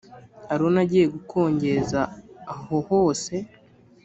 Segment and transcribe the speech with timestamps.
[0.53, 2.01] aroni agiye gukongeza
[2.53, 3.33] ahohose.